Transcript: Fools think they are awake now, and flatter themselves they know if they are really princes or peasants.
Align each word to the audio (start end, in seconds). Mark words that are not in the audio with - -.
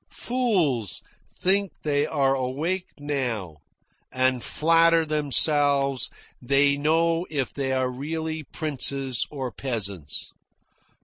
Fools 0.09 1.03
think 1.31 1.73
they 1.83 2.07
are 2.07 2.33
awake 2.33 2.87
now, 2.97 3.57
and 4.11 4.43
flatter 4.43 5.05
themselves 5.05 6.09
they 6.41 6.75
know 6.75 7.27
if 7.29 7.53
they 7.53 7.71
are 7.71 7.91
really 7.91 8.41
princes 8.41 9.27
or 9.29 9.51
peasants. 9.51 10.31